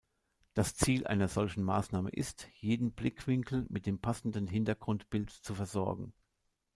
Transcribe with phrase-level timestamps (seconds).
[0.55, 6.11] Das Ziel einer solchen Maßnahme ist, jeden Blickwinkel mit dem passenden Hintergrundbild zu versorgen.